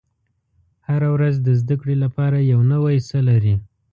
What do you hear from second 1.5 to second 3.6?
زده کړې لپاره یو نوی څه لري.